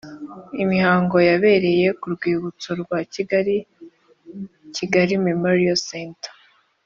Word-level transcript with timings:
Imihango 0.63 1.15
yabereye 1.29 1.87
ku 1.99 2.05
rwibutso 2.13 2.69
rwa 2.81 2.99
Kigali 3.13 3.55
Kigali 4.75 5.13
Memorial 5.27 5.79
Centre 5.89 6.31